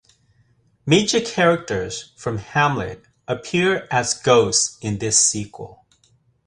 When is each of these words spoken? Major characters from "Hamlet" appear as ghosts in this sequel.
Major 0.83 1.19
characters 1.21 2.13
from 2.17 2.39
"Hamlet" 2.39 3.03
appear 3.27 3.87
as 3.91 4.15
ghosts 4.15 4.79
in 4.81 4.97
this 4.97 5.19
sequel. 5.23 5.85